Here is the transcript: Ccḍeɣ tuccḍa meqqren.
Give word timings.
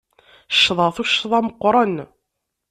Ccḍeɣ 0.55 0.89
tuccḍa 0.95 1.39
meqqren. 1.45 1.95